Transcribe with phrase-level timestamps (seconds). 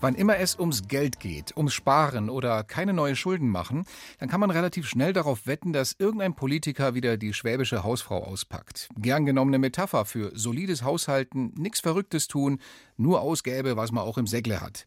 [0.00, 3.84] Wann immer es ums Geld geht, ums Sparen oder keine neue Schulden machen,
[4.20, 8.88] dann kann man relativ schnell darauf wetten, dass irgendein Politiker wieder die schwäbische Hausfrau auspackt.
[8.96, 12.60] Gern genommene Metapher für solides Haushalten, nichts Verrücktes tun,
[12.96, 14.84] nur ausgäbe, was man auch im Säckle hat.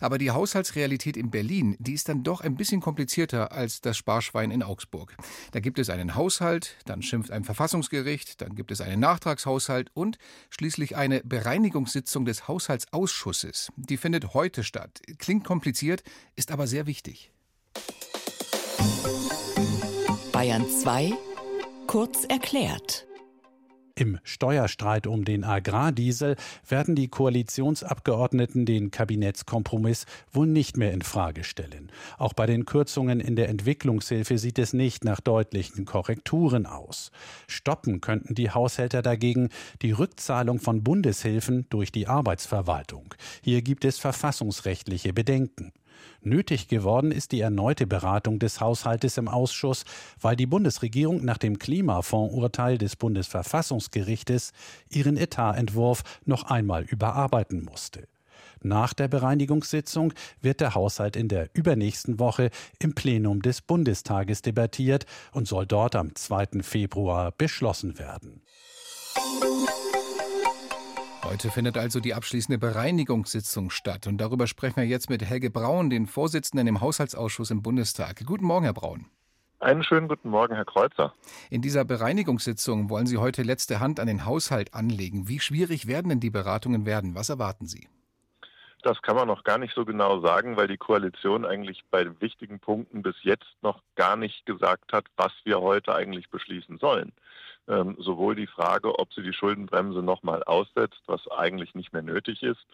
[0.00, 4.50] Aber die Haushaltsrealität in Berlin, die ist dann doch ein bisschen komplizierter als das Sparschwein
[4.50, 5.14] in Augsburg.
[5.52, 10.18] Da gibt es einen Haushalt, dann schimpft ein Verfassungsgericht, dann gibt es einen Nachtragshaushalt und
[10.50, 13.70] schließlich eine Bereinigungssitzung des Haushaltsausschusses.
[13.76, 15.00] Die findet heute heute statt.
[15.18, 16.04] Klingt kompliziert,
[16.36, 17.32] ist aber sehr wichtig.
[20.32, 21.12] Bayern 2
[21.86, 23.06] kurz erklärt.
[23.96, 26.34] Im Steuerstreit um den Agrardiesel
[26.68, 31.92] werden die Koalitionsabgeordneten den Kabinettskompromiss wohl nicht mehr in Frage stellen.
[32.18, 37.12] Auch bei den Kürzungen in der Entwicklungshilfe sieht es nicht nach deutlichen Korrekturen aus.
[37.46, 43.14] Stoppen könnten die Haushälter dagegen die Rückzahlung von Bundeshilfen durch die Arbeitsverwaltung.
[43.44, 45.72] Hier gibt es verfassungsrechtliche Bedenken.
[46.22, 49.84] Nötig geworden ist die erneute Beratung des Haushaltes im Ausschuss,
[50.20, 54.52] weil die Bundesregierung nach dem Klimafondsurteil des Bundesverfassungsgerichtes
[54.88, 58.08] ihren Etatentwurf noch einmal überarbeiten musste.
[58.62, 65.04] Nach der Bereinigungssitzung wird der Haushalt in der übernächsten Woche im Plenum des Bundestages debattiert
[65.32, 66.62] und soll dort am 2.
[66.62, 68.40] Februar beschlossen werden.
[71.24, 74.06] Heute findet also die abschließende Bereinigungssitzung statt.
[74.06, 78.24] Und darüber sprechen wir jetzt mit Helge Braun, den Vorsitzenden im Haushaltsausschuss im Bundestag.
[78.26, 79.06] Guten Morgen, Herr Braun.
[79.58, 81.14] Einen schönen guten Morgen, Herr Kreuzer.
[81.48, 85.26] In dieser Bereinigungssitzung wollen Sie heute letzte Hand an den Haushalt anlegen.
[85.26, 87.14] Wie schwierig werden denn die Beratungen werden?
[87.14, 87.88] Was erwarten Sie?
[88.82, 92.60] Das kann man noch gar nicht so genau sagen, weil die Koalition eigentlich bei wichtigen
[92.60, 97.12] Punkten bis jetzt noch gar nicht gesagt hat, was wir heute eigentlich beschließen sollen.
[97.66, 102.42] Ähm, sowohl die Frage, ob sie die Schuldenbremse nochmal aussetzt, was eigentlich nicht mehr nötig
[102.42, 102.66] ist,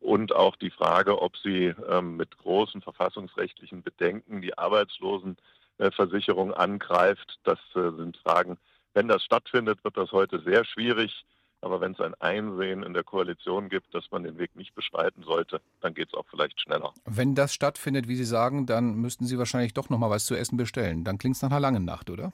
[0.00, 7.38] und auch die Frage, ob sie ähm, mit großen verfassungsrechtlichen Bedenken die Arbeitslosenversicherung angreift.
[7.44, 8.58] Das äh, sind Fragen.
[8.94, 11.24] Wenn das stattfindet, wird das heute sehr schwierig.
[11.60, 15.24] Aber wenn es ein Einsehen in der Koalition gibt, dass man den Weg nicht beschreiten
[15.24, 16.92] sollte, dann geht es auch vielleicht schneller.
[17.04, 20.36] Wenn das stattfindet, wie Sie sagen, dann müssten Sie wahrscheinlich doch noch mal was zu
[20.36, 21.02] essen bestellen.
[21.02, 22.32] Dann klingt es nach einer langen Nacht, oder?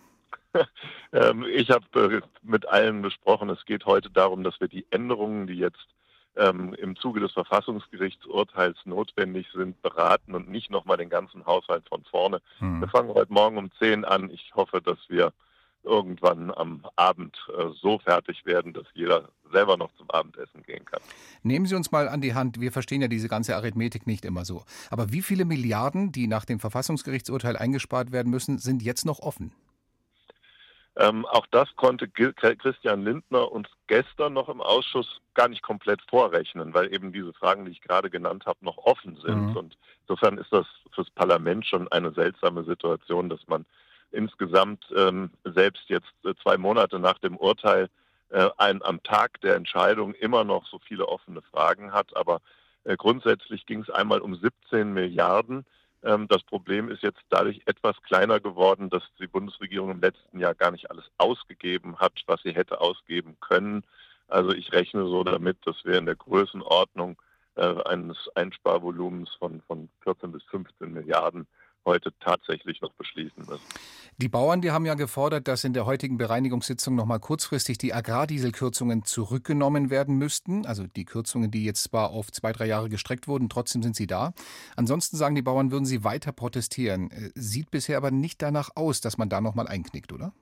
[1.13, 5.47] Ähm, ich habe äh, mit allen besprochen, es geht heute darum, dass wir die Änderungen,
[5.47, 5.87] die jetzt
[6.37, 12.03] ähm, im Zuge des Verfassungsgerichtsurteils notwendig sind, beraten und nicht nochmal den ganzen Haushalt von
[12.05, 12.41] vorne.
[12.59, 12.81] Hm.
[12.81, 14.29] Wir fangen heute Morgen um 10 an.
[14.31, 15.33] Ich hoffe, dass wir
[15.85, 21.01] irgendwann am Abend äh, so fertig werden, dass jeder selber noch zum Abendessen gehen kann.
[21.43, 24.45] Nehmen Sie uns mal an die Hand, wir verstehen ja diese ganze Arithmetik nicht immer
[24.45, 24.65] so.
[24.91, 29.53] Aber wie viele Milliarden, die nach dem Verfassungsgerichtsurteil eingespart werden müssen, sind jetzt noch offen?
[30.97, 36.73] Ähm, auch das konnte Christian Lindner uns gestern noch im Ausschuss gar nicht komplett vorrechnen,
[36.73, 39.51] weil eben diese Fragen, die ich gerade genannt habe, noch offen sind.
[39.51, 39.57] Mhm.
[39.57, 43.67] Und insofern ist das fürs Parlament schon eine seltsame Situation, dass man
[44.13, 47.89] insgesamt ähm, selbst jetzt äh, zwei Monate nach dem Urteil
[48.31, 52.17] äh, ein, am Tag der Entscheidung immer noch so viele offene Fragen hat.
[52.17, 52.41] Aber
[52.85, 55.67] äh, grundsätzlich ging es einmal um 17 Milliarden.
[56.05, 60.55] Ähm, das Problem ist jetzt dadurch etwas kleiner geworden, dass die Bundesregierung im letzten Jahr
[60.55, 63.85] gar nicht alles ausgegeben hat, was sie hätte ausgeben können.
[64.29, 67.17] Also ich rechne so damit, dass wir in der Größenordnung
[67.57, 71.47] äh, eines Einsparvolumens von, von 14 bis 15 Milliarden
[71.85, 73.67] heute tatsächlich noch beschließen müssen.
[74.19, 77.93] Die Bauern, die haben ja gefordert, dass in der heutigen Bereinigungssitzung noch mal kurzfristig die
[77.93, 80.67] Agrardieselkürzungen zurückgenommen werden müssten.
[80.67, 84.07] Also die Kürzungen, die jetzt zwar auf zwei, drei Jahre gestreckt wurden, trotzdem sind sie
[84.07, 84.33] da.
[84.77, 87.11] Ansonsten sagen die Bauern, würden sie weiter protestieren.
[87.11, 90.33] Äh, sieht bisher aber nicht danach aus, dass man da noch mal einknickt, oder?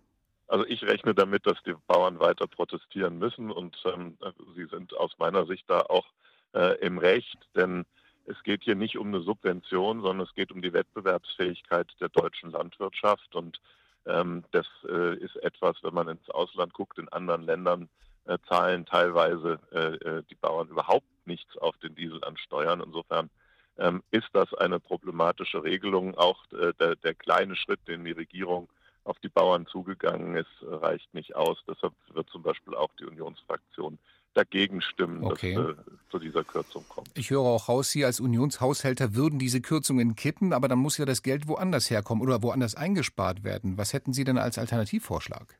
[0.49, 4.19] Also ich rechne damit, dass die Bauern weiter protestieren müssen und ähm,
[4.55, 6.05] sie sind aus meiner Sicht da auch
[6.53, 7.87] äh, im Recht, denn
[8.27, 12.50] es geht hier nicht um eine Subvention, sondern es geht um die Wettbewerbsfähigkeit der deutschen
[12.50, 13.34] Landwirtschaft.
[13.34, 13.60] Und
[14.06, 17.88] ähm, das äh, ist etwas, wenn man ins Ausland guckt, in anderen Ländern
[18.26, 22.81] äh, zahlen teilweise äh, äh die Bauern überhaupt nichts auf den Diesel an Steuern.
[22.81, 23.31] Insofern
[23.79, 26.17] ähm, ist das eine problematische Regelung.
[26.17, 28.69] Auch äh, der, der kleine Schritt, den die Regierung
[29.05, 31.58] auf die Bauern zugegangen ist, reicht nicht aus.
[31.67, 33.99] Deshalb wird zum Beispiel auch die Unionsfraktion
[34.34, 35.55] dagegen stimmen, okay.
[35.55, 35.75] dass äh,
[36.11, 37.08] zu dieser Kürzung kommt.
[37.14, 41.05] Ich höre auch raus, Sie als Unionshaushälter würden diese Kürzungen kippen, aber dann muss ja
[41.05, 43.79] das Geld woanders herkommen oder woanders eingespart werden.
[43.79, 45.56] Was hätten Sie denn als Alternativvorschlag?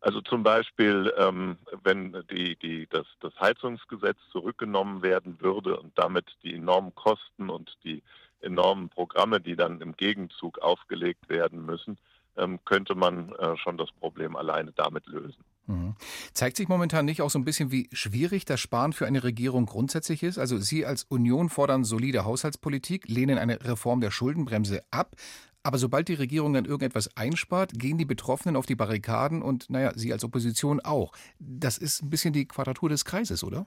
[0.00, 6.26] Also zum Beispiel, ähm, wenn die, die, das, das Heizungsgesetz zurückgenommen werden würde und damit
[6.42, 8.02] die enormen Kosten und die
[8.40, 11.98] enormen Programme, die dann im Gegenzug aufgelegt werden müssen,
[12.36, 15.44] ähm, könnte man äh, schon das Problem alleine damit lösen.
[15.72, 15.94] Mhm.
[16.32, 19.66] Zeigt sich momentan nicht auch so ein bisschen, wie schwierig das Sparen für eine Regierung
[19.66, 20.38] grundsätzlich ist?
[20.38, 25.16] Also Sie als Union fordern solide Haushaltspolitik, lehnen eine Reform der Schuldenbremse ab.
[25.64, 29.92] Aber sobald die Regierung dann irgendetwas einspart, gehen die Betroffenen auf die Barrikaden und, naja,
[29.94, 31.12] Sie als Opposition auch.
[31.38, 33.66] Das ist ein bisschen die Quadratur des Kreises, oder?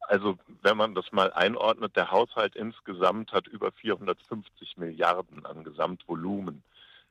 [0.00, 6.62] Also wenn man das mal einordnet, der Haushalt insgesamt hat über 450 Milliarden an Gesamtvolumen.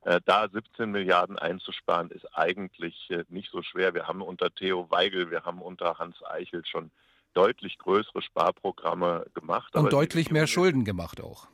[0.05, 3.93] Äh, da 17 Milliarden einzusparen, ist eigentlich äh, nicht so schwer.
[3.93, 6.91] Wir haben unter Theo Weigel, wir haben unter Hans Eichel schon
[7.33, 9.73] deutlich größere Sparprogramme gemacht.
[9.75, 11.47] Und deutlich mehr Schulden gemacht auch.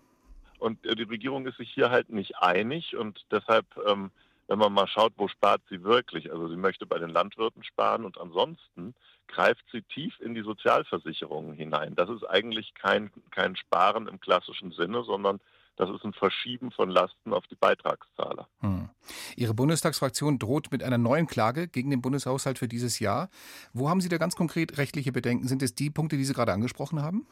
[0.57, 4.09] Und äh, die Regierung ist sich hier halt nicht einig und deshalb, ähm,
[4.47, 6.31] wenn man mal schaut, wo spart sie wirklich?
[6.31, 8.95] Also sie möchte bei den Landwirten sparen und ansonsten
[9.27, 11.95] greift sie tief in die Sozialversicherungen hinein.
[11.95, 15.39] Das ist eigentlich kein, kein Sparen im klassischen Sinne, sondern
[15.79, 18.49] das ist ein Verschieben von Lasten auf die Beitragszahler.
[18.59, 18.89] Hm.
[19.37, 23.29] Ihre Bundestagsfraktion droht mit einer neuen Klage gegen den Bundeshaushalt für dieses Jahr.
[23.71, 25.47] Wo haben Sie da ganz konkret rechtliche Bedenken?
[25.47, 27.25] Sind es die Punkte, die Sie gerade angesprochen haben?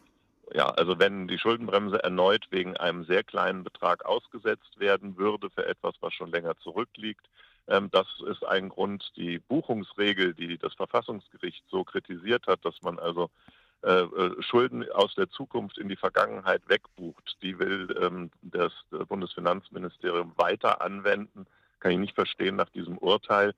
[0.53, 5.67] Ja, also wenn die Schuldenbremse erneut wegen einem sehr kleinen Betrag ausgesetzt werden würde für
[5.67, 7.27] etwas, was schon länger zurückliegt,
[7.67, 9.11] ähm, das ist ein Grund.
[9.17, 13.29] Die Buchungsregel, die das Verfassungsgericht so kritisiert hat, dass man also
[13.83, 17.37] äh, äh, Schulden aus der Zukunft in die Vergangenheit wegbucht.
[17.43, 18.73] Die will ähm, das
[19.07, 21.45] Bundesfinanzministerium weiter anwenden.
[21.79, 23.53] Kann ich nicht verstehen nach diesem Urteil.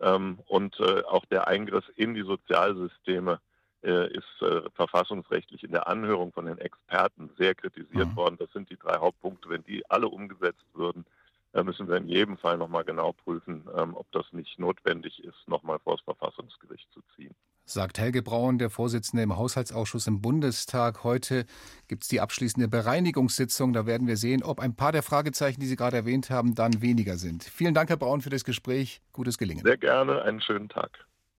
[0.00, 3.40] Ähm, und äh, auch der Eingriff in die Sozialsysteme
[3.82, 8.16] äh, ist äh, verfassungsrechtlich in der Anhörung von den Experten sehr kritisiert mhm.
[8.16, 8.36] worden.
[8.38, 9.48] Das sind die drei Hauptpunkte.
[9.48, 11.04] Wenn die alle umgesetzt würden,
[11.52, 15.78] müssen wir in jedem Fall nochmal genau prüfen, ähm, ob das nicht notwendig ist, nochmal
[15.78, 17.34] vor das Verfassungsgericht zu ziehen
[17.64, 21.04] sagt Helge Braun, der Vorsitzende im Haushaltsausschuss im Bundestag.
[21.04, 21.46] Heute
[21.88, 23.72] gibt es die abschließende Bereinigungssitzung.
[23.72, 26.82] Da werden wir sehen, ob ein paar der Fragezeichen, die Sie gerade erwähnt haben, dann
[26.82, 27.44] weniger sind.
[27.44, 29.00] Vielen Dank, Herr Braun, für das Gespräch.
[29.12, 29.64] Gutes Gelingen.
[29.64, 30.22] Sehr gerne.
[30.22, 31.06] Einen schönen Tag.